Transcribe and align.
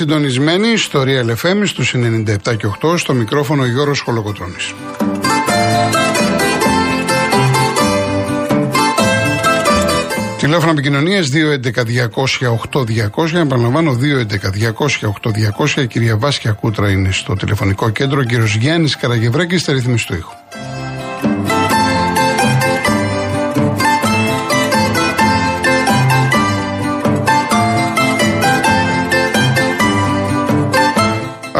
συντονισμένοι 0.00 0.76
στο 0.76 1.04
Real 1.06 1.28
FM 1.42 1.62
στους 1.64 1.94
97 1.94 2.56
και 2.56 2.66
8 2.82 2.98
στο 2.98 3.12
μικρόφωνο 3.12 3.64
Γιώργος 3.64 4.00
Χολοκοτρώνης. 4.00 4.74
Τηλέφωνο 10.38 10.70
επικοινωνίας 10.70 11.28
211-200-8200. 11.28 13.34
Επαναλαμβάνω 13.34 13.92
211-200-8200. 13.92 15.82
Η 15.82 15.86
κυρία 15.86 16.16
Βάσκια 16.16 16.52
Κούτρα 16.52 16.90
είναι 16.90 17.12
στο 17.12 17.36
τηλεφωνικό 17.36 17.90
κέντρο. 17.90 18.20
Ο 18.20 18.24
κύριος 18.24 18.54
Γιάννης 18.54 18.96
Καραγευρέκη 18.96 19.58
στα 19.58 19.72
ρύθμιση 19.72 20.06
του 20.06 20.14
ήχου. 20.14 20.39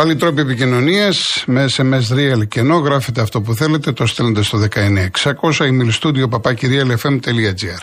Άλλοι 0.01 0.17
τρόποι 0.17 0.41
επικοινωνίας 0.41 1.45
με 1.47 1.67
SMS 1.77 2.15
Real 2.15 2.49
κενό. 2.49 2.77
Γράφετε 2.77 3.21
αυτό 3.21 3.41
που 3.41 3.55
θέλετε, 3.55 3.93
το 3.93 4.07
στέλνετε 4.07 4.43
στο 4.43 4.59
19600 4.59 5.07
email 5.59 5.91
studio 6.01 6.29
papakirialfm.gr. 6.31 7.83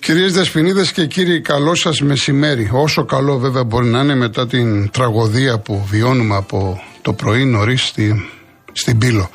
Κυρίες 0.00 0.32
Δεσποινίδες 0.32 0.92
και 0.92 1.06
κύριοι, 1.06 1.40
καλό 1.40 1.74
σας 1.74 2.00
μεσημέρι. 2.00 2.70
Όσο 2.72 3.04
καλό 3.04 3.38
βέβαια 3.38 3.64
μπορεί 3.64 3.86
να 3.86 4.00
είναι 4.00 4.14
μετά 4.14 4.46
την 4.46 4.90
τραγωδία 4.90 5.58
που 5.58 5.86
βιώνουμε 5.90 6.36
από 6.36 6.82
το 7.04 7.12
πρωί 7.12 7.44
νωρίς 7.44 7.86
στη, 7.86 8.30
στην 8.72 8.98
Πύλο. 8.98 9.30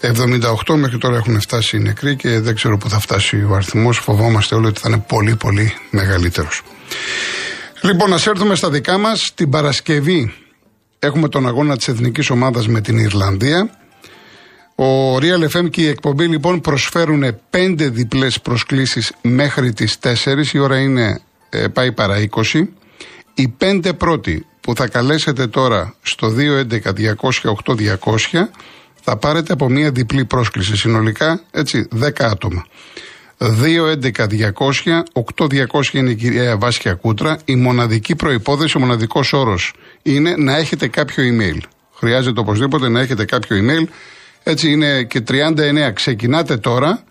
78 0.00 0.74
μέχρι 0.74 0.98
τώρα 0.98 1.16
έχουν 1.16 1.40
φτάσει 1.40 1.76
οι 1.76 1.80
νεκροί 1.80 2.16
και 2.16 2.40
δεν 2.40 2.54
ξέρω 2.54 2.78
πού 2.78 2.88
θα 2.88 2.98
φτάσει 2.98 3.46
ο 3.50 3.54
αριθμός. 3.54 3.98
Φοβόμαστε 3.98 4.54
όλοι 4.54 4.66
ότι 4.66 4.80
θα 4.80 4.88
είναι 4.88 5.04
πολύ 5.08 5.36
πολύ 5.36 5.72
μεγαλύτερος. 5.90 6.62
Λοιπόν, 7.80 8.12
ας 8.12 8.26
έρθουμε 8.26 8.54
στα 8.54 8.70
δικά 8.70 8.98
μας. 8.98 9.32
Την 9.34 9.50
Παρασκευή 9.50 10.34
έχουμε 10.98 11.28
τον 11.28 11.46
αγώνα 11.46 11.76
της 11.76 11.88
εθνικής 11.88 12.30
ομάδας 12.30 12.68
με 12.68 12.80
την 12.80 12.98
Ιρλανδία. 12.98 13.70
Ο 14.74 15.16
Real 15.16 15.56
FM 15.56 15.70
και 15.70 15.82
η 15.82 15.88
εκπομπή 15.88 16.26
λοιπόν 16.26 16.60
προσφέρουν 16.60 17.40
πέντε 17.50 17.88
διπλές 17.88 18.40
προσκλήσεις 18.40 19.12
μέχρι 19.22 19.72
τις 19.72 19.98
4. 20.02 20.14
Η 20.52 20.58
ώρα 20.58 20.78
είναι 20.78 21.20
ε, 21.50 21.68
πάει 21.68 21.92
παρά 21.92 22.28
20. 22.52 22.62
Οι 23.34 23.48
πέντε 23.48 23.92
πρώτοι 23.92 24.46
που 24.66 24.74
θα 24.74 24.88
καλέσετε 24.88 25.46
τώρα 25.46 25.94
στο 26.02 26.34
211-200-8200 26.36 26.38
θα 29.02 29.16
πάρετε 29.16 29.52
από 29.52 29.68
μία 29.68 29.90
διπλή 29.90 30.24
πρόσκληση. 30.24 30.76
Συνολικά 30.76 31.40
έτσι 31.50 31.88
10 32.02 32.08
άτομα. 32.18 32.66
2-11-200-8200 33.38 35.92
είναι 35.92 36.10
η 36.10 36.14
κυρία 36.14 36.56
Βάσια 36.56 36.94
Κούτρα. 36.94 37.38
Η 37.44 37.56
μοναδική 37.56 38.16
προϋπόθεση, 38.16 38.76
ο 38.76 38.80
μοναδικός 38.80 39.32
όρος 39.32 39.72
είναι 40.02 40.34
να 40.36 40.56
έχετε 40.56 40.88
κάποιο 40.88 41.24
email. 41.24 41.58
Χρειάζεται 41.94 42.40
οπωσδήποτε 42.40 42.88
να 42.88 43.00
έχετε 43.00 43.24
κάποιο 43.24 43.56
email 43.56 43.84
έτσι 44.42 44.70
είναι 44.70 45.02
και 45.02 45.22
39. 45.28 45.92
Ξεκινάτε 45.94 46.56
τώρα. 46.56 47.02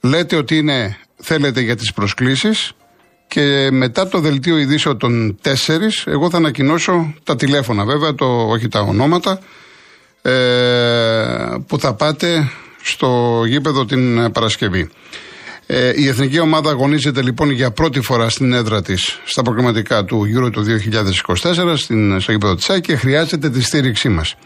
Λέτε 0.00 0.36
ότι 0.36 0.56
είναι, 0.56 0.96
θέλετε 1.16 1.60
για 1.60 1.76
τις 1.76 1.92
προσκλήσεις 1.92 2.72
και 3.30 3.68
μετά 3.70 4.08
το 4.08 4.18
δελτίο 4.18 4.58
ειδήσεων 4.58 4.98
των 4.98 5.38
4 5.42 5.50
εγώ 6.04 6.30
θα 6.30 6.36
ανακοινώσω 6.36 7.14
τα 7.24 7.36
τηλέφωνα 7.36 7.84
βέβαια, 7.84 8.14
το, 8.14 8.26
όχι 8.26 8.68
τα 8.68 8.80
ονόματα 8.80 9.40
ε, 10.22 10.32
που 11.66 11.78
θα 11.78 11.94
πάτε 11.94 12.50
στο 12.82 13.42
γήπεδο 13.46 13.84
την 13.84 14.32
Παρασκευή. 14.32 14.88
Ε, 15.66 15.92
η 15.96 16.08
εθνική 16.08 16.40
ομάδα 16.40 16.70
αγωνίζεται 16.70 17.22
λοιπόν 17.22 17.50
για 17.50 17.70
πρώτη 17.70 18.00
φορά 18.00 18.28
στην 18.28 18.52
έδρα 18.52 18.82
της 18.82 19.20
στα 19.24 19.42
προγραμματικά 19.42 20.04
του 20.04 20.26
Euro 20.36 20.50
του 20.52 20.64
2024 21.36 21.72
στην, 21.76 22.20
στο 22.20 22.32
γήπεδο 22.32 22.54
της 22.54 22.70
και 22.80 22.96
χρειάζεται 22.96 23.50
τη 23.50 23.62
στήριξή 23.62 24.08
μας. 24.08 24.36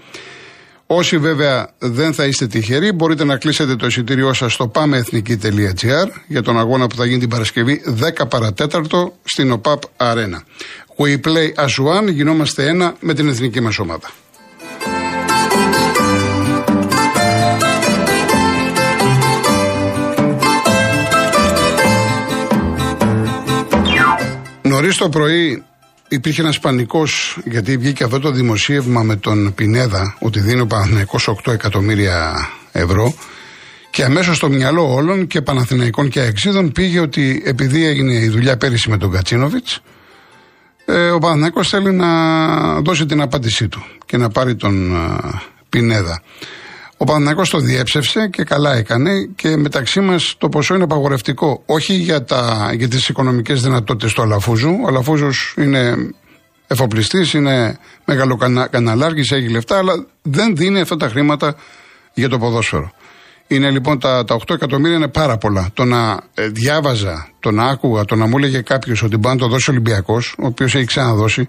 Όσοι 0.97 1.19
βέβαια 1.19 1.69
δεν 1.79 2.15
θα 2.15 2.25
είστε 2.25 2.47
τυχεροί, 2.47 2.93
μπορείτε 2.93 3.25
να 3.25 3.37
κλείσετε 3.37 3.77
το 3.77 3.87
εισιτήριό 3.87 4.33
σας 4.33 4.53
στο 4.53 4.71
pameethnicki.gr 4.75 6.09
για 6.27 6.43
τον 6.43 6.59
αγώνα 6.59 6.87
που 6.87 6.97
θα 6.97 7.07
γίνει 7.07 7.19
την 7.19 7.29
Παρασκευή 7.29 7.83
10 8.21 8.29
παρατέταρτο 8.29 9.15
στην 9.25 9.53
ΟΠΑΠ 9.53 9.83
Αρένα. 9.97 10.43
We 10.97 11.21
play 11.21 11.65
as 11.65 12.01
one, 12.01 12.13
γινόμαστε 12.13 12.69
ένα 12.69 12.95
με 13.01 13.15
την 13.15 13.29
εθνική 13.29 13.61
μας 13.61 13.79
ομάδα. 13.79 14.11
Νωρίς 24.63 24.97
το 24.97 25.09
πρωί 25.09 25.65
υπήρχε 26.09 26.41
ένας 26.41 26.59
πανικός, 26.59 27.39
γιατί 27.45 27.77
βγήκε 27.77 28.05
αυτό 28.05 28.19
το 28.21 28.31
δημοσίευμα 28.31 29.03
με 29.03 29.17
τον 29.17 29.55
Πινέδα, 29.55 30.17
ότι 30.19 30.41
δίνει 30.41 30.61
ο 30.61 30.67
Παναθηναϊκός 30.67 31.29
8 31.47 31.53
εκατομμύρια 31.53 32.49
ευρώ. 32.73 33.15
Και 33.91 34.05
αμέσως 34.05 34.37
στο 34.37 34.49
μυαλό 34.49 34.95
όλων 34.95 35.27
και 35.27 35.43
Παναθηναϊκών 35.43 36.09
και 36.09 36.21
Αεξίδων 36.21 36.73
πήγε 36.73 37.01
ότι 37.01 37.43
επειδή 37.45 37.87
έγινε 37.87 38.15
η 38.15 38.29
δουλειά 38.29 38.57
πέρυσι 38.57 38.91
με 38.91 38.97
τον 38.97 39.11
Κατσίνοβιτς, 39.11 39.81
ε, 40.85 41.11
ο 41.11 41.19
Παναθηναϊκός 41.19 41.69
θέλει 41.69 41.93
να 41.93 42.81
δώσει 42.81 43.07
την 43.07 43.21
απάντησή 43.21 43.69
του 43.69 43.85
και 44.07 44.17
να 44.17 44.29
πάρει 44.29 44.57
τον 44.57 44.95
ε, 44.95 45.19
Πινέδα. 45.69 46.23
Ο 47.05 47.07
Παναθηναϊκός 47.07 47.51
το 47.51 47.59
διέψευσε 47.59 48.29
και 48.29 48.45
καλά 48.45 48.75
έκανε 48.75 49.11
και 49.37 49.57
μεταξύ 49.57 50.01
μας 50.01 50.35
το 50.39 50.49
ποσό 50.49 50.75
είναι 50.75 50.85
απαγορευτικό. 50.85 51.63
Όχι 51.67 51.95
για, 51.95 52.25
τα, 52.25 52.71
για 52.77 52.89
τις 52.89 53.09
οικονομικές 53.09 53.63
δυνατότητες 53.63 54.13
του 54.13 54.23
Αλαφούζου. 54.23 54.79
Ο 54.85 54.87
Αλαφούζος 54.89 55.55
είναι 55.57 55.97
εφοπλιστής, 56.67 57.33
είναι 57.33 57.79
μεγαλοκαναλάρχη, 58.05 59.35
έχει 59.35 59.49
λεφτά, 59.49 59.79
αλλά 59.79 60.07
δεν 60.23 60.57
δίνει 60.57 60.81
αυτά 60.81 60.97
τα 60.97 61.09
χρήματα 61.09 61.57
για 62.15 62.29
το 62.29 62.39
ποδόσφαιρο. 62.39 62.91
Είναι 63.47 63.71
λοιπόν 63.71 63.99
τα, 63.99 64.25
τα 64.25 64.37
8 64.37 64.55
εκατομμύρια 64.55 64.97
είναι 64.97 65.09
πάρα 65.09 65.37
πολλά. 65.37 65.71
Το 65.75 65.85
να 65.85 66.21
ε, 66.35 66.49
διάβαζα, 66.49 67.29
το 67.41 67.51
να 67.51 67.65
άκουγα, 67.65 68.05
το 68.05 68.15
να 68.15 68.27
μου 68.27 68.39
έλεγε 68.39 68.61
κάποιος 68.61 69.03
ότι 69.03 69.17
μπορεί 69.17 69.35
να 69.35 69.41
το 69.41 69.49
δώσει 69.49 69.71
ο 69.71 69.73
Ολυμπιακός, 69.73 70.35
ο 70.39 70.47
οποίος 70.47 70.75
έχει 70.75 70.85
ξαναδώσει 70.85 71.49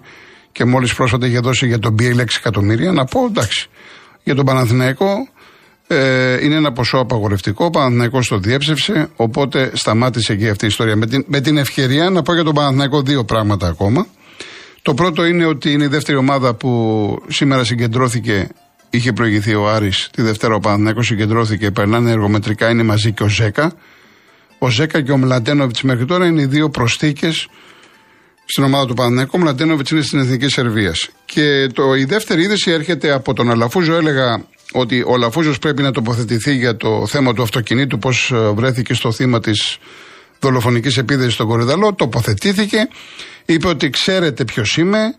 και 0.52 0.64
μόλις 0.64 0.94
πρόσφατα 0.94 1.26
είχε 1.26 1.38
δώσει 1.38 1.66
για 1.66 1.78
τον 1.78 1.94
BA 1.98 2.16
6 2.16 2.24
εκατομμύρια, 2.38 2.92
να 2.92 3.04
πω 3.04 3.24
εντάξει. 3.24 3.68
Για 4.22 4.34
τον 4.34 4.44
Παναθηναϊκό 4.44 5.28
ε, 5.86 6.44
είναι 6.44 6.54
ένα 6.54 6.72
ποσό 6.72 6.98
απαγορευτικό. 6.98 7.64
Ο 7.64 7.70
Παναθηναϊκός 7.70 8.28
το 8.28 8.38
διέψευσε, 8.38 9.08
οπότε 9.16 9.70
σταμάτησε 9.74 10.32
εκεί 10.32 10.48
αυτή 10.48 10.64
η 10.64 10.68
ιστορία. 10.68 10.96
Με 10.96 11.06
την, 11.06 11.24
με 11.28 11.40
την 11.40 11.56
ευκαιρία 11.56 12.10
να 12.10 12.22
πω 12.22 12.34
για 12.34 12.44
τον 12.44 12.54
Παναθηναϊκό 12.54 13.02
δύο 13.02 13.24
πράγματα 13.24 13.66
ακόμα. 13.68 14.06
Το 14.82 14.94
πρώτο 14.94 15.24
είναι 15.24 15.46
ότι 15.46 15.72
είναι 15.72 15.84
η 15.84 15.88
δεύτερη 15.88 16.18
ομάδα 16.18 16.54
που 16.54 16.70
σήμερα 17.28 17.64
συγκεντρώθηκε. 17.64 18.48
Είχε 18.90 19.12
προηγηθεί 19.12 19.54
ο 19.54 19.68
Άρης 19.68 20.08
τη 20.12 20.22
Δευτέρα 20.22 20.54
ο 20.54 20.60
Παναθηναϊκός 20.60 21.06
συγκεντρώθηκε, 21.06 21.70
περνάνε 21.70 22.10
εργομετρικά, 22.10 22.70
είναι 22.70 22.82
μαζί 22.82 23.12
και 23.12 23.22
ο 23.22 23.28
Ζέκα. 23.28 23.72
Ο 24.58 24.68
Ζέκα 24.68 25.02
και 25.02 25.12
ο 25.12 25.16
Μλαντένοβιτ 25.16 25.80
μέχρι 25.80 26.04
τώρα 26.04 26.26
είναι 26.26 26.40
οι 26.40 26.46
δύο 26.46 26.68
προσθήκες 26.68 27.48
στην 28.44 28.64
ομάδα 28.64 28.86
του 28.86 28.94
Παναθηναϊκού. 28.94 29.32
Ο 29.34 29.38
Μλαντένοβιτ 29.38 29.88
είναι 29.88 30.02
στην 30.02 30.18
Εθνική 30.18 30.48
Σερβίας. 30.48 31.08
Και 31.24 31.66
το, 31.72 31.94
η 31.94 32.04
δεύτερη 32.04 32.42
είδηση 32.42 32.70
έρχεται 32.70 33.12
από 33.12 33.32
τον 33.32 33.50
Αλαφούζο. 33.50 33.94
Έλεγα 33.94 34.44
ότι 34.76 35.02
ο 35.06 35.16
Λαφούζος 35.16 35.58
πρέπει 35.58 35.82
να 35.82 35.90
τοποθετηθεί 35.90 36.54
για 36.54 36.76
το 36.76 37.06
θέμα 37.06 37.32
του 37.32 37.42
αυτοκινήτου, 37.42 37.98
πώς 37.98 38.30
ε, 38.30 38.50
βρέθηκε 38.54 38.94
στο 38.94 39.12
θύμα 39.12 39.40
της 39.40 39.78
δολοφονικής 40.40 40.96
επίθεσης 40.96 41.32
στον 41.32 41.46
Κορυδαλό. 41.46 41.94
Τοποθετήθηκε, 41.94 42.88
είπε 43.46 43.68
ότι 43.68 43.90
ξέρετε 43.90 44.44
ποιος 44.44 44.76
είμαι. 44.76 45.14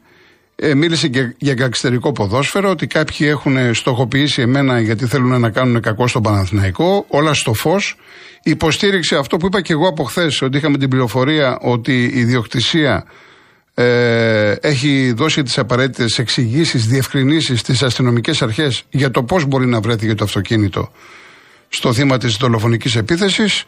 Ε, 0.56 0.76
μίλησε 0.76 1.08
και 1.08 1.34
για 1.38 1.54
καξιτερικό 1.54 2.12
ποδόσφαιρο, 2.12 2.70
ότι 2.70 2.88
κάποιοι 2.88 3.28
έχουν 3.30 3.74
στοχοποιήσει 3.74 4.42
εμένα 4.42 4.80
γιατί 4.80 5.06
θέλουν 5.06 5.40
να 5.40 5.50
κάνουν 5.50 5.82
κακό 5.82 6.08
στον 6.08 6.22
Παναθηναϊκό. 6.22 7.06
Όλα 7.08 7.34
στο 7.34 7.54
φως. 7.54 7.98
Υποστήριξε 8.44 9.16
αυτό 9.16 9.38
που 9.38 9.46
είπα 9.46 9.62
και 9.62 9.74
εγώ 9.74 9.88
από 9.88 10.04
χθες, 10.04 10.42
ότι 10.42 10.58
είχαμε 10.58 10.78
την 10.78 10.90
πληροφορία 10.90 11.58
ότι 11.62 12.04
η 12.04 12.20
ιδιοκτησία 12.20 13.06
ε, 13.80 14.56
έχει 14.62 15.12
δώσει 15.12 15.44
τις 15.44 15.58
απαραίτητες 15.58 16.20
εξηγήσεις, 16.20 16.88
διευκρινήσεις 16.88 17.60
στις 17.60 17.84
αστυνομικές 17.84 18.42
αρχές 18.42 18.84
για 18.90 19.12
το 19.12 19.24
πώς 19.24 19.46
μπορεί 19.46 19.66
να 19.66 19.80
βρέθηκε 19.80 20.14
το 20.14 20.24
αυτοκίνητο 20.24 20.92
στο 21.70 21.94
θύμα 21.94 22.18
της 22.18 22.36
δολοφονικής 22.36 22.96
επίθεσης. 22.96 23.64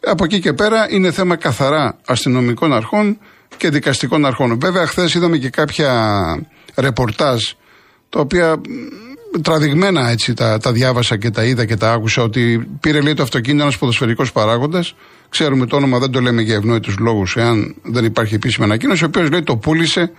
Από 0.00 0.24
εκεί 0.24 0.40
και 0.40 0.52
πέρα 0.52 0.86
είναι 0.90 1.12
θέμα 1.12 1.36
καθαρά 1.36 1.98
αστυνομικών 2.06 2.72
αρχών 2.72 3.18
και 3.56 3.68
δικαστικών 3.70 4.26
αρχών. 4.26 4.58
Βέβαια, 4.60 4.86
χθες 4.86 5.14
είδαμε 5.14 5.36
και 5.36 5.50
κάποια 5.50 6.22
ρεπορτάζ 6.74 7.42
τα 8.08 8.20
οποία 8.20 8.60
τραδειγμένα 9.42 10.10
έτσι 10.10 10.34
τα, 10.34 10.58
τα 10.58 10.72
διάβασα 10.72 11.16
και 11.16 11.30
τα 11.30 11.44
είδα 11.44 11.64
και 11.64 11.76
τα 11.76 11.92
άκουσα 11.92 12.22
ότι 12.22 12.68
πήρε 12.80 13.00
λέει 13.00 13.14
το 13.14 13.22
αυτοκίνητο 13.22 13.62
ένας 13.62 13.78
ποδοσφαιρικός 13.78 14.32
παράγοντας. 14.32 14.94
Ξέρουμε 15.28 15.66
το 15.66 15.76
όνομα, 15.76 15.98
δεν 15.98 16.10
το 16.10 16.20
λέμε 16.20 16.42
για 16.42 16.54
ευνόητους 16.54 16.98
λόγους, 16.98 17.36
εάν 17.36 17.74
δεν 17.82 18.04
υπάρχει 18.04 18.34
επίσημη 18.34 18.66
ανακοίνωση, 18.66 19.04
ο 19.04 19.06
οποίος 19.06 19.30
λέει 19.30 19.42
το 19.42 19.56
πούλησε 19.56 20.12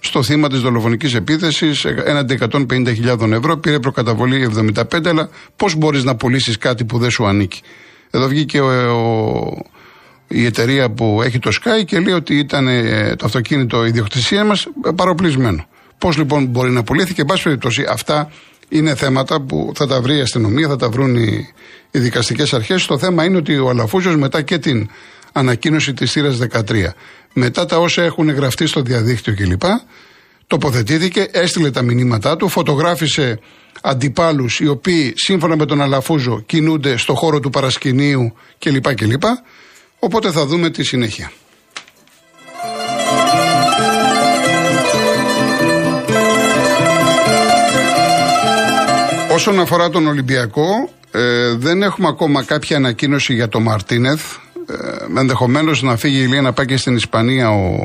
στο 0.00 0.22
θύμα 0.22 0.48
της 0.48 0.60
δολοφονικής 0.60 1.14
επίθεσης 1.14 1.84
έναντι 1.84 2.38
150.000 2.50 3.32
ευρώ. 3.32 3.56
Πήρε 3.56 3.78
προκαταβολή 3.78 4.50
75, 4.74 5.06
αλλά 5.06 5.28
πώς 5.56 5.74
μπορείς 5.74 6.04
να 6.04 6.16
πουλήσεις 6.16 6.58
κάτι 6.58 6.84
που 6.84 6.98
δεν 6.98 7.10
σου 7.10 7.26
ανήκει; 7.26 7.60
Εδώ 8.10 8.28
βγήκε 8.28 8.60
ο, 8.60 8.68
ο, 8.68 9.64
η 10.28 10.44
εταιρεία 10.44 10.90
που 10.90 11.20
έχει 11.24 11.38
το 11.38 11.50
Sky 11.52 11.84
και 11.84 12.00
λέει 12.00 12.14
ότι 12.14 12.38
ήταν 12.38 12.66
ε, 12.68 13.14
το 13.16 13.26
αυτοκίνητο 13.26 13.84
ιδιοκτησία 13.84 14.44
μας 14.44 14.66
παροπλισμένο. 14.96 15.66
Πώς 15.98 16.16
λοιπόν 16.16 16.46
μπορεί 16.46 16.70
να 16.70 16.82
πουλήθηκε, 16.82 17.20
εν 17.20 17.26
πάση 17.26 17.42
περιπτώσει, 17.42 17.84
αυτά 17.88 18.30
είναι 18.68 18.94
θέματα 18.94 19.40
που 19.40 19.72
θα 19.74 19.86
τα 19.86 20.00
βρει 20.00 20.16
η 20.16 20.20
αστυνομία, 20.20 20.68
θα 20.68 20.76
τα 20.76 20.88
βρουν 20.88 21.14
οι, 21.14 21.48
οι 21.90 21.98
δικαστικές 21.98 22.54
αρχές. 22.54 22.86
Το 22.86 22.98
θέμα 22.98 23.24
είναι 23.24 23.36
ότι 23.36 23.58
ο 23.58 23.68
Αλαφούζος 23.68 24.16
μετά 24.16 24.42
και 24.42 24.58
την 24.58 24.88
ανακοίνωση 25.32 25.92
της 25.92 26.12
θύρα 26.12 26.36
13, 26.50 26.62
μετά 27.32 27.66
τα 27.66 27.78
όσα 27.78 28.02
έχουν 28.02 28.30
γραφτεί 28.30 28.66
στο 28.66 28.82
διαδίκτυο 28.82 29.34
κλπ., 29.34 29.62
τοποθετήθηκε, 30.46 31.28
έστειλε 31.30 31.70
τα 31.70 31.82
μηνύματά 31.82 32.36
του, 32.36 32.48
φωτογράφησε 32.48 33.40
αντιπάλους 33.82 34.60
οι 34.60 34.66
οποίοι 34.66 35.12
σύμφωνα 35.16 35.56
με 35.56 35.66
τον 35.66 35.80
Αλαφούζο 35.80 36.40
κινούνται 36.46 36.96
στο 36.96 37.14
χώρο 37.14 37.40
του 37.40 37.50
παρασκηνίου 37.50 38.34
κλπ. 38.58 38.94
κλπ. 38.94 39.22
Οπότε 39.98 40.30
θα 40.30 40.46
δούμε 40.46 40.70
τη 40.70 40.84
συνέχεια. 40.84 41.32
Όσον 49.34 49.60
αφορά 49.60 49.90
τον 49.90 50.06
Ολυμπιακό, 50.06 50.90
ε, 51.10 51.54
δεν 51.54 51.82
έχουμε 51.82 52.08
ακόμα 52.08 52.44
κάποια 52.44 52.76
ανακοίνωση 52.76 53.34
για 53.34 53.48
τον 53.48 53.62
Μαρτίνεθ. 53.62 54.36
Ε, 55.14 55.20
Ενδεχομένως 55.20 55.82
να 55.82 55.96
φύγει 55.96 56.18
η 56.18 56.22
Ηλία 56.24 56.40
να 56.40 56.52
πάει 56.52 56.66
και 56.66 56.76
στην 56.76 56.96
Ισπανία 56.96 57.50
ο, 57.50 57.80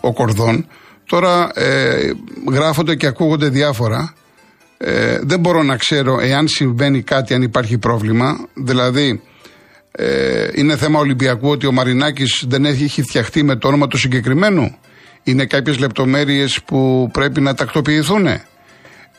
ο 0.00 0.12
Κορδόν. 0.12 0.66
Τώρα 1.06 1.50
ε, 1.54 2.10
γράφονται 2.52 2.94
και 2.94 3.06
ακούγονται 3.06 3.48
διάφορα. 3.48 4.14
Ε, 4.78 5.18
δεν 5.22 5.40
μπορώ 5.40 5.62
να 5.62 5.76
ξέρω 5.76 6.20
εάν 6.20 6.48
συμβαίνει 6.48 7.02
κάτι, 7.02 7.34
αν 7.34 7.42
υπάρχει 7.42 7.78
πρόβλημα. 7.78 8.36
Δηλαδή, 8.54 9.22
ε, 9.90 10.48
είναι 10.54 10.76
θέμα 10.76 10.98
Ολυμπιακού 10.98 11.48
ότι 11.48 11.66
ο 11.66 11.72
Μαρινάκης 11.72 12.44
δεν 12.48 12.64
έχει 12.64 13.02
φτιαχτεί 13.02 13.42
με 13.42 13.56
το 13.56 13.68
όνομα 13.68 13.86
του 13.86 13.98
συγκεκριμένου. 13.98 14.76
Είναι 15.22 15.46
κάποιες 15.46 15.78
λεπτομέρειες 15.78 16.62
που 16.62 17.08
πρέπει 17.12 17.40
να 17.40 17.54
τακτοποιηθούν. 17.54 18.26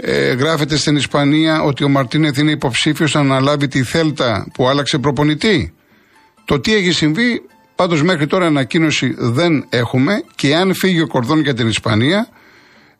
Ε, 0.01 0.34
γράφεται 0.34 0.75
στην 0.75 0.96
Ισπανία 0.96 1.62
ότι 1.62 1.84
ο 1.84 1.90
Μαρτίνεθ 1.90 2.38
είναι 2.38 2.51
υποψήφιος 2.51 3.13
να 3.13 3.19
αναλάβει 3.19 3.68
τη 3.68 3.84
Θέλτα 3.84 4.48
που 4.54 4.68
άλλαξε 4.68 4.98
προπονητή. 4.98 5.74
Το 6.46 6.60
τι 6.60 6.75
έχει 6.75 6.92
συμβεί, 6.92 7.42
πάντως 7.75 8.04
μέχρι 8.04 8.28
τώρα 8.28 8.46
ανακοίνωση 8.46 9.16
δεν 9.18 9.66
έχουμε 9.69 10.24
και 10.36 10.56
αν 10.56 10.74
φύγει 10.74 11.01
ο 11.01 11.07
Κορδόν 11.07 11.42
για 11.42 11.54
την 11.54 11.68
Ισπανία, 11.68 12.28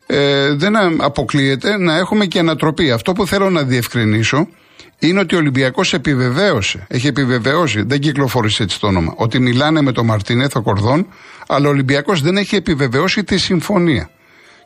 ε, 0.06 0.52
δεν 0.54 1.02
αποκλείεται 1.02 1.76
να 1.78 1.96
έχουμε 1.96 2.26
και 2.26 2.38
ανατροπή. 2.38 2.90
Αυτό 2.90 3.12
που 3.12 3.26
θέλω 3.26 3.50
να 3.50 3.62
διευκρινίσω 3.62 4.48
είναι 4.98 5.20
ότι 5.20 5.34
ο 5.34 5.38
Ολυμπιακός 5.38 5.94
επιβεβαίωσε, 5.94 6.86
έχει 6.88 7.06
επιβεβαιώσει, 7.06 7.82
δεν 7.82 8.00
κυκλοφόρησε 8.00 8.62
έτσι 8.62 8.80
το 8.80 8.86
όνομα, 8.86 9.14
ότι 9.16 9.38
μιλάνε 9.38 9.80
με 9.80 9.92
τον 9.92 10.06
Μαρτίνεθ 10.06 10.56
ο 10.56 10.62
Κορδόν, 10.62 11.06
αλλά 11.46 11.66
ο 11.68 11.70
Ολυμπιακός 11.70 12.20
δεν 12.20 12.36
έχει 12.36 12.56
επιβεβαιώσει 12.56 13.24
τη 13.24 13.38
συμφωνία. 13.38 14.10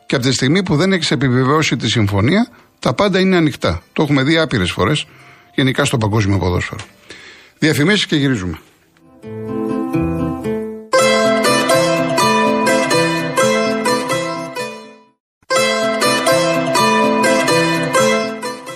Και 0.05 0.15
από 0.15 0.25
τη 0.25 0.31
στιγμή 0.31 0.63
που 0.63 0.75
δεν 0.75 0.91
έχεις 0.91 1.11
επιβεβαιώσει 1.11 1.75
τη 1.75 1.89
συμφωνία, 1.89 2.47
τα 2.79 2.93
πάντα 2.93 3.19
είναι 3.19 3.35
ανοιχτά. 3.35 3.81
Το 3.93 4.03
έχουμε 4.03 4.23
δει 4.23 4.37
άπειρες 4.37 4.71
φορές, 4.71 5.07
γενικά 5.55 5.85
στο 5.85 5.97
παγκόσμιο 5.97 6.37
ποδόσφαιρο. 6.37 6.81
Διαφημίσεις 7.59 8.05
και 8.05 8.15
γυρίζουμε. 8.15 8.59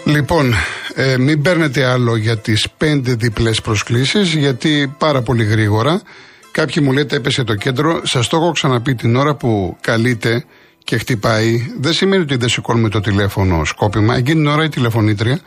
Λοιπόν, 0.05 0.53
ε, 0.93 1.17
μην 1.17 1.41
παίρνετε 1.41 1.85
άλλο 1.85 2.15
για 2.15 2.37
τις 2.37 2.67
πέντε 2.77 3.13
διπλές 3.13 3.61
προσκλήσεις 3.61 4.33
γιατί 4.33 4.95
πάρα 4.97 5.21
πολύ 5.21 5.43
γρήγορα 5.43 6.01
κάποιοι 6.51 6.83
μου 6.85 6.91
λέτε 6.91 7.15
έπεσε 7.15 7.43
το 7.43 7.55
κέντρο 7.55 8.01
σας 8.03 8.27
το 8.27 8.37
έχω 8.37 8.51
ξαναπεί 8.51 8.95
την 8.95 9.15
ώρα 9.15 9.35
που 9.35 9.77
καλείτε 9.81 10.45
και 10.89 10.97
χτυπάει, 10.97 11.71
δεν 11.79 11.93
σημαίνει 11.93 12.21
ότι 12.21 12.35
δεν 12.35 12.49
σηκώνουμε 12.49 12.89
το 12.89 12.99
τηλέφωνο 12.99 13.65
σκόπιμα. 13.65 14.15
Εκείνη 14.15 14.35
την 14.35 14.47
ώρα 14.47 14.63
η 14.63 14.69
τηλεφωνήτρια 14.69 15.39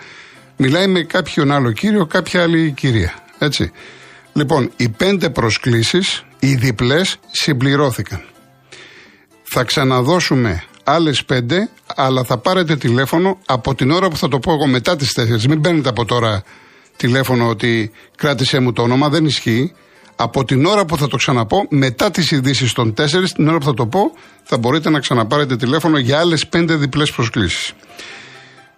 μιλάει 0.56 0.86
με 0.86 1.02
κάποιον 1.02 1.52
άλλο 1.52 1.72
κύριο, 1.72 2.06
κάποια 2.06 2.42
άλλη 2.42 2.72
κυρία. 2.72 3.14
Έτσι. 3.38 3.70
Λοιπόν, 4.32 4.70
οι 4.76 4.88
πέντε 4.88 5.30
προσκλήσεις, 5.30 6.24
οι 6.38 6.54
διπλές, 6.54 7.18
συμπληρώθηκαν. 7.30 8.22
Θα 9.42 9.64
ξαναδώσουμε 9.64 10.64
άλλες 10.84 11.24
πέντε, 11.24 11.68
αλλά 11.96 12.24
θα 12.24 12.38
πάρετε 12.38 12.76
τηλέφωνο 12.76 13.38
από 13.46 13.74
την 13.74 13.90
ώρα 13.90 14.08
που 14.08 14.16
θα 14.16 14.28
το 14.28 14.38
πω 14.38 14.52
εγώ 14.52 14.66
μετά 14.66 14.96
τις 14.96 15.12
τέσσερις. 15.12 15.46
Μην 15.46 15.60
παίρνετε 15.60 15.88
από 15.88 16.04
τώρα 16.04 16.42
τηλέφωνο 16.96 17.48
ότι 17.48 17.90
κράτησε 18.16 18.60
μου 18.60 18.72
το 18.72 18.82
όνομα, 18.82 19.08
δεν 19.08 19.24
ισχύει 19.24 19.72
από 20.22 20.44
την 20.44 20.64
ώρα 20.64 20.84
που 20.84 20.96
θα 20.96 21.08
το 21.08 21.16
ξαναπώ, 21.16 21.66
μετά 21.68 22.10
τις 22.10 22.30
ειδήσεις 22.30 22.72
των 22.72 22.94
4, 22.94 23.04
την 23.34 23.48
ώρα 23.48 23.58
που 23.58 23.64
θα 23.64 23.74
το 23.74 23.86
πω, 23.86 24.12
θα 24.42 24.58
μπορείτε 24.58 24.90
να 24.90 25.00
ξαναπάρετε 25.00 25.56
τηλέφωνο 25.56 25.98
για 25.98 26.18
άλλες 26.18 26.48
5 26.48 26.64
διπλές 26.68 27.12
προσκλήσεις. 27.12 27.72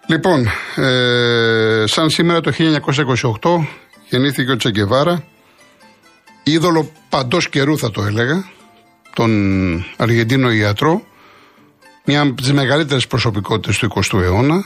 Λοιπόν, 0.07 0.47
ε, 0.75 1.83
σαν 1.87 2.09
σήμερα 2.09 2.41
το 2.41 2.51
1928 2.51 3.67
γεννήθηκε 4.09 4.51
ο 4.51 4.55
Τσεγκεβάρα, 4.55 5.23
είδωλο 6.43 6.91
παντός 7.09 7.49
καιρού 7.49 7.77
θα 7.77 7.91
το 7.91 8.03
έλεγα, 8.03 8.45
τον 9.13 9.31
Αργεντίνο 9.97 10.51
ιατρό, 10.51 11.01
μια 12.05 12.21
από 12.21 12.33
τις 12.33 12.53
μεγαλύτερες 12.53 13.07
προσωπικότητες 13.07 13.77
του 13.77 13.85
20ου 13.85 14.21
αιώνα. 14.21 14.65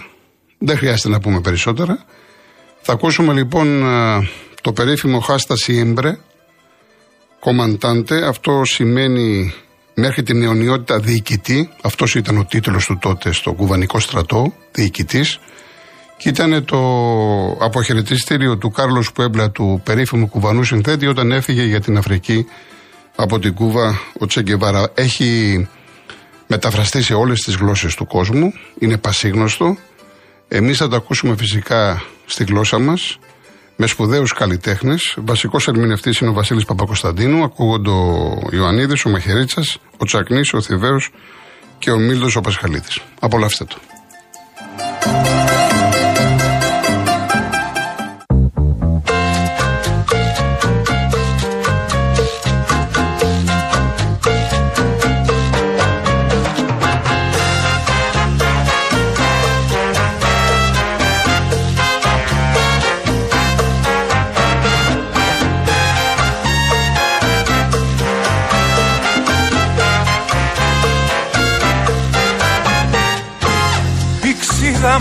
Δεν 0.58 0.78
χρειάζεται 0.78 1.10
να 1.10 1.20
πούμε 1.20 1.42
περισσότερα. 1.42 2.06
Θα 2.82 2.94
ακούσουμε 2.94 3.34
λοιπόν 3.34 3.84
ε, 3.84 4.30
το 4.62 4.74
περίφημο 4.74 5.20
Χάστα 5.20 5.56
Σιέμπρε, 5.56 6.18
κομμαντάντε, 7.40 8.28
αυτό 8.28 8.62
σημαίνει 8.66 9.54
μέχρι 9.94 10.24
την 10.24 10.44
αιωνιότητα 10.44 11.00
διοικητή. 11.00 11.70
Αυτός 11.82 12.16
ήταν 12.16 12.38
ο 12.38 12.46
τίτλος 12.46 12.86
του 12.86 12.98
τότε 13.02 13.32
στο 13.32 13.54
κουβανικό 13.54 14.00
στρατό, 14.00 14.54
διοικητής. 14.72 15.40
Και 16.18 16.30
ήταν 16.30 16.66
το 16.66 16.78
αποχαιρετιστήριο 17.60 18.58
του 18.58 18.70
Κάρλος 18.70 19.12
Πουέμπλα 19.12 19.52
του 19.52 19.82
περίφημου 19.84 20.30
κουβανού 20.30 20.64
συνθέτη 20.64 21.08
όταν 21.08 21.32
έφυγε 21.32 21.64
για 21.64 21.82
την 21.82 21.98
Αφρική 21.98 22.46
από 23.16 23.40
την 23.40 23.54
Κούβα 23.54 24.00
ο 24.20 24.26
Τσεγκεβάρα. 24.26 24.92
Έχει 24.94 25.68
μεταφραστεί 26.48 27.02
σε 27.02 27.14
όλες 27.14 27.42
τις 27.42 27.56
γλώσσες 27.56 27.96
του 27.96 28.06
κόσμου, 28.06 28.54
είναι 28.80 28.98
πασίγνωστο. 28.98 29.78
Εμείς 30.48 30.78
θα 30.78 30.88
το 30.88 30.96
ακούσουμε 30.96 31.36
φυσικά 31.36 32.04
στη 32.26 32.44
γλώσσα 32.44 32.80
μας 32.80 33.20
με 33.82 33.88
σπουδαίους 33.88 34.34
καλλιτέχνες. 34.34 35.18
Βασικός 35.26 35.68
ερμηνευτής 35.68 36.20
είναι 36.20 36.30
ο 36.30 36.34
Βασίλης 36.34 36.66
Παπακοσταντίνου. 36.66 37.44
Ακούγονται 37.44 37.90
ο 37.90 38.40
Ιωαννίδης, 38.52 39.06
ο 39.06 39.10
Μαχαιρίτσα, 39.10 39.64
ο 39.98 40.06
Τσακνής, 40.06 40.54
ο 40.54 40.62
Θηβαίος 40.62 41.10
και 41.80 41.92
ο 41.92 41.98
Μίλδο 41.98 42.28
ο 42.36 42.42
Πασχαλίδης. 42.42 43.02
Απολαύστε 43.20 43.66
το. 43.66 43.78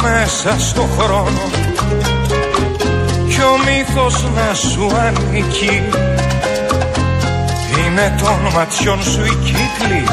Μέσα 0.02 0.56
στο 0.58 0.88
χρόνο. 0.98 1.40
Κι 3.28 3.40
ο 3.40 3.56
μύθος 3.66 4.24
να 4.34 4.54
σου 4.54 4.90
ανήκει. 5.06 5.82
Είναι 7.78 8.14
των 8.22 8.52
ματιών 8.54 9.02
σου 9.02 9.24
οι 9.24 9.36
κύκλοι 9.44 10.04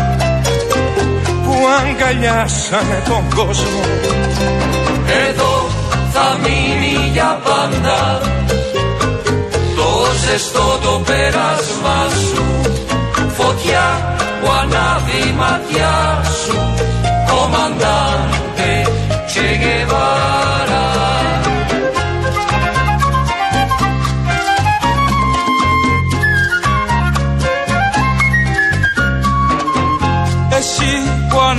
που 1.43 1.55
αγκαλιάσανε 1.79 3.03
τον 3.07 3.35
κόσμο. 3.35 3.81
Εδώ 5.29 5.69
θα 6.13 6.37
μείνει 6.41 7.09
για 7.11 7.39
πάντα 7.43 8.21
το 9.75 10.05
ζεστό 10.25 10.79
το 10.83 11.01
πέρασμα 11.05 12.07
σου. 12.29 12.43
Φωτιά 13.37 14.15
που 14.41 14.51
ανάβει 14.51 15.29
η 15.29 15.33
ματιά 15.37 16.21
σου 16.43 16.84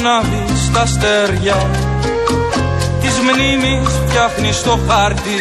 κομμαντάντε 0.07 0.57
στα 0.57 0.81
αστέρια 0.81 1.57
Της 3.01 3.19
μνήμης 3.19 3.89
φτιάχνεις 4.07 4.63
το 4.63 4.79
χάρτη 4.89 5.39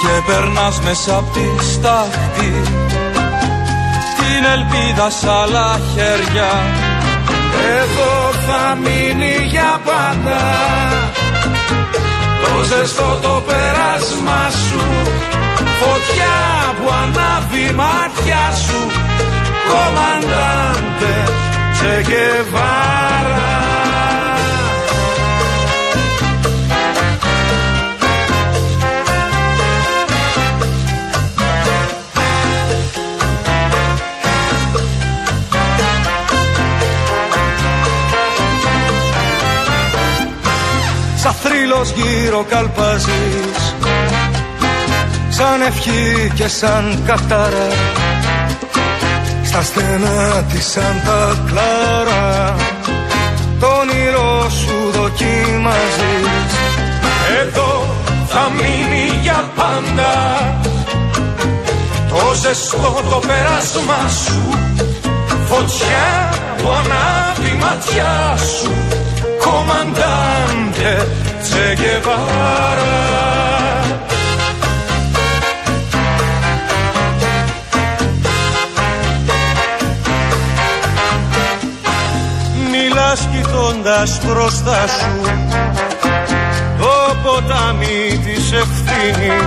Και 0.00 0.22
περνάς 0.26 0.80
μέσα 0.80 1.16
απ' 1.16 1.32
τη 1.32 1.64
στάχτη. 1.64 2.52
Την 4.16 4.44
ελπίδα 4.54 5.10
σ' 5.10 5.24
άλλα 5.24 5.80
χέρια 5.94 6.91
Εδώ 7.78 8.30
θα 8.46 8.74
μείνει 8.82 9.34
για 9.50 9.80
πάντα. 9.84 10.40
Το 12.42 12.62
ζεστό 12.62 13.18
το 13.22 13.42
πέρασμα 13.46 14.50
σου 14.50 14.80
Φωτιά 15.80 16.36
που 16.76 16.90
ανάβει 17.02 17.74
μάτια 17.74 18.56
σου 18.66 18.80
Κομμαντάντε 19.68 21.16
Che 21.82 22.42
Guevara. 41.82 41.90
Σαν 41.90 41.90
θρύλος 41.90 41.90
γύρω 41.90 42.44
καλπάζεις. 42.48 43.74
Σαν 45.28 45.60
ευχή 45.66 46.32
και 46.34 46.48
σαν 46.48 47.02
κατάρα. 47.06 47.68
Στα 49.44 49.62
στενά 49.62 50.44
της 50.52 50.66
Σάντα 50.66 51.42
Κλάρα 51.46 52.54
το 53.60 53.66
όνειρό 53.66 54.50
σου 54.50 55.00
δοκιμάζεις. 55.00 56.52
Εδώ 57.42 57.94
θα 58.28 58.50
μείνει 58.56 59.18
για 59.22 59.50
πάντα. 59.56 60.12
Το 62.08 62.34
ζεστό 62.34 63.02
το 63.10 63.22
πέρασμα 63.26 64.08
σου. 64.24 64.58
Φωτιά 65.46 66.30
που 66.56 66.68
ανάβει 66.68 67.56
ματιά 67.60 68.36
σου 68.36 69.01
κομμαντάντε 69.44 71.06
Τσεκεβάρα 71.42 73.02
κοιτάς 83.12 83.28
κοιτώντας 83.32 84.20
μπροστά 84.24 84.86
σου 84.86 85.20
το 86.78 87.16
ποτάμι 87.22 88.20
της 88.24 88.52
ευθύνης 88.52 89.42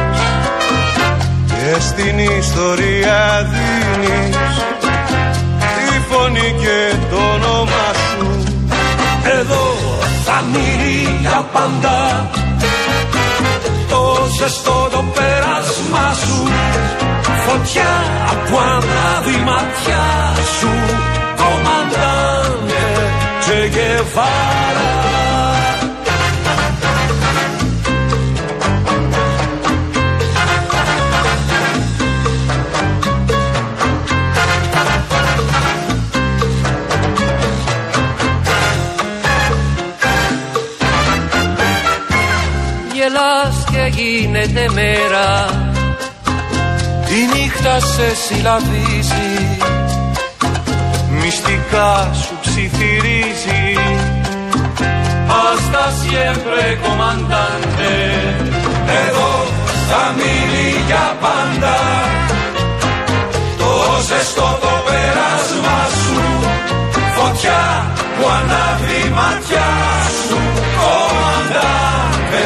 και 1.47 1.79
στην 1.79 2.19
ιστορία 2.19 3.49
δίνεις 3.51 4.37
τη 5.87 5.99
φωνή 6.09 6.55
και 6.59 6.95
το 7.09 7.15
όνομα 7.15 7.65
σου 7.65 7.84
εδώ 9.39 9.65
θα 10.25 10.43
μείνει 10.51 11.17
για 11.21 11.45
πάντα 11.53 12.29
το 13.89 14.01
ζεστό 14.37 14.87
το 14.91 15.03
πέρασμα 15.15 16.13
σου 16.21 16.47
φωτιά 17.45 17.93
από 18.31 18.57
ανάδει 18.57 19.37
ματιά 19.45 20.05
σου 20.59 20.69
κομμαντάνε 21.35 22.85
Che 23.45 23.69
Guevara. 23.69 25.34
Γίνεται 44.45 44.73
μέρα. 44.73 45.45
Τη 47.05 47.39
νύχτα 47.39 47.79
σε 47.79 48.15
συλλαβίζει 48.15 49.57
Μυστικά 51.09 52.11
σου 52.13 52.37
ψιθυρίζει. 52.41 53.63
Hasta 55.37 55.85
siempre 56.01 56.63
comandante 56.85 57.93
Εδώ 59.03 59.33
θα 59.89 60.03
μείνει 60.17 60.69
για 60.85 61.17
πάντα. 61.23 61.77
Το 63.57 63.71
ζεστό 64.07 64.57
το 64.61 64.73
πέρασμα 64.87 65.79
σου 66.01 66.21
Φωτιά 67.15 67.63
που 68.15 68.27
ανάβει 68.37 69.09
ματιά 69.17 69.69
σου. 70.27 70.37
Κομμαντante 70.79 72.45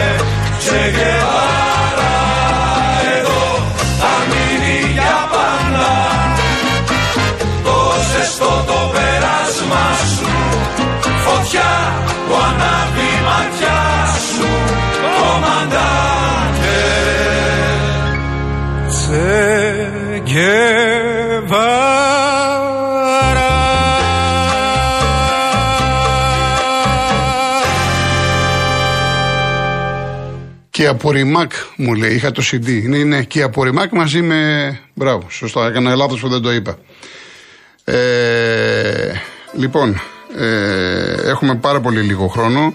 Che 0.64 1.69
Και 30.80 30.88
απορριμάκ 30.88 31.52
μου 31.76 31.94
λέει, 31.94 32.14
είχα 32.14 32.32
το 32.32 32.44
CD. 32.52 32.68
Είναι, 32.68 32.98
είναι 32.98 33.24
και 33.24 33.42
απορριμάκ 33.42 33.92
μαζί 33.92 34.22
με. 34.22 34.80
Μπράβο, 34.94 35.26
σωστά, 35.30 35.66
έκανα 35.66 35.96
λάθος 35.96 36.20
που 36.20 36.30
δεν 36.30 36.42
το 36.42 36.52
είπα. 36.52 36.78
Ε, 37.92 39.12
λοιπόν, 39.54 40.02
ε, 40.38 41.30
έχουμε 41.30 41.56
πάρα 41.56 41.80
πολύ 41.80 42.02
λίγο 42.02 42.28
χρόνο. 42.28 42.74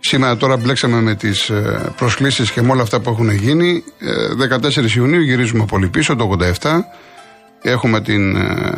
Σήμερα 0.00 0.36
τώρα 0.36 0.56
μπλέξαμε 0.56 1.00
με 1.00 1.14
τις 1.14 1.50
ε, 1.50 1.92
προσκλήσεις 1.96 2.50
και 2.50 2.62
με 2.62 2.70
όλα 2.70 2.82
αυτά 2.82 3.00
που 3.00 3.10
έχουν 3.10 3.30
γίνει. 3.30 3.84
14 4.60 4.76
ε, 4.76 4.82
Ιουνίου 4.96 5.20
γυρίζουμε 5.20 5.64
πολύ 5.64 5.88
πίσω, 5.88 6.16
το 6.16 6.36
87. 6.60 6.70
Έχουμε 7.62 8.00
την, 8.00 8.36
ε, 8.36 8.72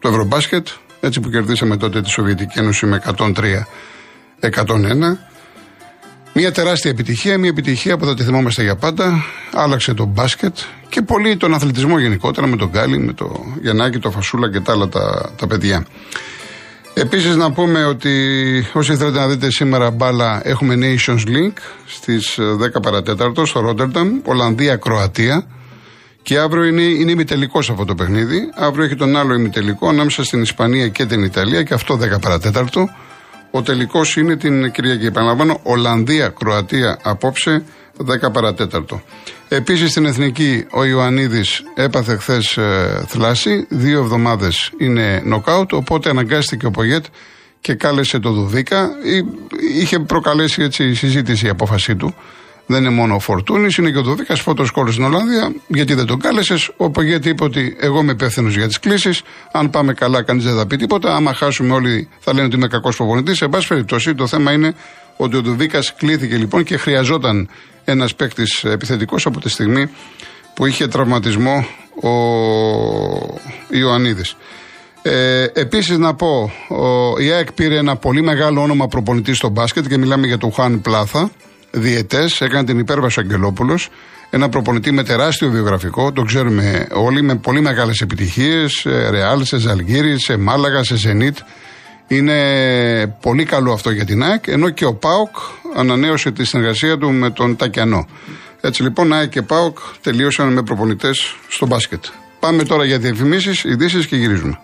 το 0.00 0.08
Ευρωμπάσκετ, 0.08 0.66
έτσι 1.00 1.20
που 1.20 1.30
κερδίσαμε 1.30 1.76
τότε 1.76 2.00
τη 2.02 2.10
Σοβιετική 2.10 2.58
Ένωση 2.58 2.86
με 2.86 3.02
103-101. 3.16 3.24
Μια 6.40 6.52
τεράστια 6.52 6.90
επιτυχία, 6.90 7.38
μια 7.38 7.48
επιτυχία 7.48 7.96
που 7.96 8.04
θα 8.04 8.14
τη 8.14 8.22
θυμόμαστε 8.22 8.62
για 8.62 8.76
πάντα. 8.76 9.24
Άλλαξε 9.52 9.94
το 9.94 10.04
μπάσκετ 10.04 10.56
και 10.88 11.02
πολύ 11.02 11.36
τον 11.36 11.54
αθλητισμό 11.54 11.98
γενικότερα 11.98 12.46
με 12.46 12.56
τον 12.56 12.68
Γκάλι, 12.68 12.98
με 12.98 13.12
το 13.12 13.44
Γιαννάκη, 13.62 13.98
το 13.98 14.10
Φασούλα 14.10 14.50
και 14.50 14.60
τα 14.60 14.72
άλλα 14.72 14.88
τα, 14.88 15.32
τα 15.36 15.46
παιδιά. 15.46 15.86
Επίσης 16.94 17.36
να 17.36 17.52
πούμε 17.52 17.84
ότι 17.84 18.12
όσοι 18.72 18.96
θέλετε 18.96 19.18
να 19.18 19.28
δείτε 19.28 19.50
σήμερα 19.50 19.90
μπάλα 19.90 20.40
έχουμε 20.44 20.74
Nations 20.80 21.28
League 21.28 21.58
στις 21.86 22.38
10 22.76 22.82
παρατέταρτο 22.82 23.46
στο 23.46 23.60
Ρότερνταμ, 23.60 24.08
Ολλανδία-Κροατία. 24.24 25.46
Και 26.22 26.38
αύριο 26.38 26.64
είναι, 26.64 26.82
είναι 26.82 27.10
ημιτελικός 27.10 27.70
αυτό 27.70 27.84
το 27.84 27.94
παιχνίδι. 27.94 28.40
Αύριο 28.54 28.84
έχει 28.84 28.96
τον 28.96 29.16
άλλο 29.16 29.34
ημιτελικό 29.34 29.88
ανάμεσα 29.88 30.24
στην 30.24 30.42
Ισπανία 30.42 30.88
και 30.88 31.06
την 31.06 31.22
Ιταλία 31.22 31.62
και 31.62 31.74
αυτό 31.74 31.98
10 32.16 32.20
παρατέταρτο. 32.20 32.88
Ο 33.50 33.62
τελικός 33.62 34.16
είναι 34.16 34.36
την 34.36 34.70
Κυριακή. 34.70 35.06
Επαναλαμβάνω, 35.06 35.60
Ολλανδία-Κροατία 35.62 36.98
απόψε 37.02 37.62
10 37.96 38.32
παρατέταρτο. 38.32 39.02
Επίσης 39.48 39.90
στην 39.90 40.04
Εθνική 40.04 40.66
ο 40.70 40.84
Ιωαννίδης 40.84 41.62
έπαθε 41.74 42.16
χθες 42.16 42.56
ε, 42.56 43.04
θλάση. 43.06 43.66
Δύο 43.68 43.98
εβδομάδες 43.98 44.70
είναι 44.78 45.22
νοκάουτ. 45.24 45.72
Οπότε 45.72 46.10
αναγκάστηκε 46.10 46.66
ο 46.66 46.70
Πογέτ 46.70 47.04
και 47.60 47.74
κάλεσε 47.74 48.18
το 48.18 48.30
Δουδίκα. 48.30 48.90
Είχε 49.74 49.98
προκαλέσει 49.98 50.62
έτσι 50.62 50.94
συζήτηση 50.94 51.46
η 51.46 51.48
απόφασή 51.48 51.96
του. 51.96 52.14
Δεν 52.70 52.80
είναι 52.80 52.90
μόνο 52.90 53.14
ο 53.14 53.18
Φορτούνης, 53.18 53.76
είναι 53.76 53.90
και 53.90 53.98
ο 53.98 54.02
Δουδίκα, 54.02 54.34
φώτο 54.36 54.64
κόλλο 54.72 54.92
στην 54.92 55.04
Ολλανδία. 55.04 55.52
Γιατί 55.66 55.94
δεν 55.94 56.06
τον 56.06 56.18
κάλεσες. 56.18 56.70
Ο 56.76 56.90
Πογέτ 56.90 57.26
είπε 57.26 57.44
ότι 57.44 57.76
εγώ 57.80 58.00
είμαι 58.00 58.12
υπεύθυνος 58.12 58.56
για 58.56 58.66
τις 58.66 58.78
κλήσεις. 58.78 59.22
Αν 59.52 59.70
πάμε 59.70 59.92
καλά, 59.92 60.22
κανείς 60.22 60.44
δεν 60.44 60.56
θα 60.56 60.66
πει 60.66 60.76
τίποτα. 60.76 61.14
Άμα 61.14 61.34
χάσουμε 61.34 61.74
όλοι, 61.74 62.08
θα 62.18 62.32
λένε 62.32 62.46
ότι 62.46 62.56
είμαι 62.56 62.66
κακός 62.68 62.96
προπονητής. 62.96 63.36
Σε 63.36 63.48
πάση 63.48 63.68
περιπτώσει, 63.68 64.14
το 64.14 64.26
θέμα 64.26 64.52
είναι 64.52 64.74
ότι 65.16 65.36
ο 65.36 65.40
Δουδίκα 65.40 65.82
κλήθηκε 65.96 66.36
λοιπόν 66.36 66.64
και 66.64 66.76
χρειαζόταν 66.76 67.48
ένας 67.84 68.14
παίκτης 68.14 68.64
επιθετικός 68.64 69.26
από 69.26 69.40
τη 69.40 69.48
στιγμή 69.48 69.90
που 70.54 70.66
είχε 70.66 70.86
τραυματισμό 70.86 71.66
ο 72.02 72.10
Ιωαννίδης. 73.70 74.36
Ε, 75.02 75.44
Επίσης 75.52 75.98
να 75.98 76.14
πω, 76.14 76.52
ο, 76.68 77.18
η 77.18 77.30
ΑΕΚ 77.30 77.52
πήρε 77.52 77.76
ένα 77.76 77.96
πολύ 77.96 78.22
μεγάλο 78.22 78.62
όνομα 78.62 78.86
προπονητή 78.86 79.34
στο 79.34 79.48
μπάσκετ 79.48 79.86
και 79.86 79.98
μιλάμε 79.98 80.26
για 80.26 80.38
τον 80.38 80.52
Χάν 80.52 80.80
Πλάθα, 80.80 81.30
διαιτές, 81.70 82.40
έκανε 82.40 82.64
την 82.64 82.78
υπέρβαση 82.78 83.20
Αγγελόπουλος. 83.20 83.88
Ένα 84.30 84.48
προπονητή 84.48 84.92
με 84.92 85.02
τεράστιο 85.04 85.50
βιογραφικό, 85.50 86.12
το 86.12 86.22
ξέρουμε 86.22 86.86
όλοι, 86.92 87.22
με 87.22 87.36
πολύ 87.36 87.60
μεγάλες 87.60 88.00
επιτυχίες. 88.00 88.72
Σε 88.72 89.10
Ρεάλ, 89.10 89.44
σε 89.44 89.58
Ζαλγίρι, 89.58 90.20
σε 90.20 90.36
Μάλαγα, 90.36 90.84
σε 90.84 90.96
Ζενίτ. 90.96 91.36
Είναι 92.08 93.16
πολύ 93.20 93.44
καλό 93.44 93.72
αυτό 93.72 93.90
για 93.90 94.04
την 94.04 94.22
ΑΕΚ, 94.22 94.46
ενώ 94.46 94.70
και 94.70 94.84
ο 94.84 94.94
ΠΑΟΚ 94.94 95.36
ανανέωσε 95.76 96.30
τη 96.30 96.44
συνεργασία 96.44 96.98
του 96.98 97.10
με 97.10 97.30
τον 97.30 97.56
Τακιανό. 97.56 98.08
Έτσι 98.60 98.82
λοιπόν, 98.82 99.12
ΑΕΚ 99.12 99.28
και 99.28 99.42
ΠΑΟΚ 99.42 99.78
τελείωσαν 100.02 100.52
με 100.52 100.62
προπονητές 100.62 101.36
στο 101.48 101.66
μπάσκετ. 101.66 102.04
Πάμε 102.40 102.62
τώρα 102.64 102.84
για 102.84 102.98
διαφημίσεις, 102.98 103.64
ειδήσεις 103.64 104.06
και 104.06 104.16
γυρίζουμε. 104.16 104.58